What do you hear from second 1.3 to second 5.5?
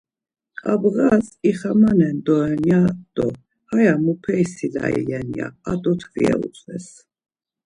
ixamanen doren do haya muper silai ren